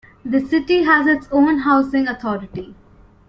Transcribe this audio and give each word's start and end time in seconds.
The 0.25 0.39
city 0.39 0.79
also 0.79 0.89
has 0.91 1.05
its 1.07 1.27
own 1.31 1.59
housing 1.59 2.07
authority. 2.07 2.73